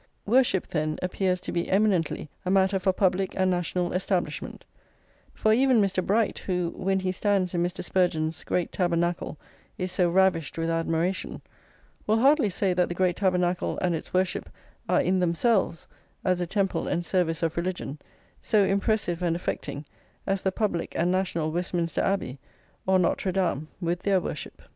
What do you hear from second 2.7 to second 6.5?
for public and national establishment; for even Mr. Bright,